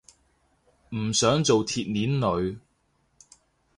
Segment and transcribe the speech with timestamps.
[0.95, 2.57] 唔想做鐵鏈女